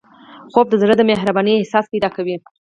[0.51, 2.35] خوب د زړه د مهربانۍ احساس پیدا کوي